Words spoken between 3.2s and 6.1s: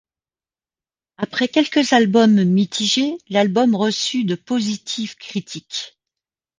l'album' reçut de positives critiques.